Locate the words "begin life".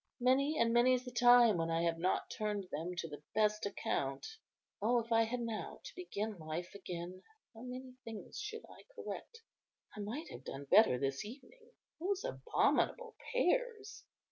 5.95-6.73